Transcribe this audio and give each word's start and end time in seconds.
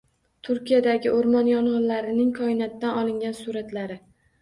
Turkiyadagi 0.47 1.11
o‘rmon 1.17 1.51
yong‘inlarining 1.53 2.35
koinotdan 2.43 3.01
olingan 3.07 3.41
suratlari 3.45 4.05